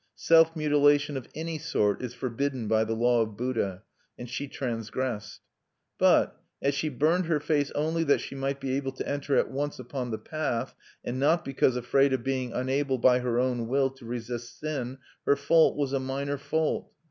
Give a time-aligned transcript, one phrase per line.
[0.15, 3.83] Self mutilation of any sort is forbidden by the law of Buddha;
[4.17, 5.41] and she transgressed.
[5.99, 9.51] But, as she burned her face only that she might be able to enter at
[9.51, 10.73] once upon the Path,
[11.05, 15.35] and not because afraid of being unable by her own will to resist sin, her
[15.35, 16.89] fault was a minor fault.